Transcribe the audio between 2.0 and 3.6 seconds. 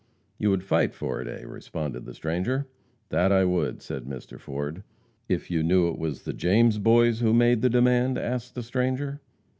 the stranger. "That I